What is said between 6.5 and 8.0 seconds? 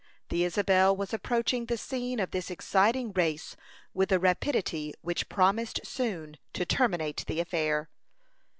to terminate the affair.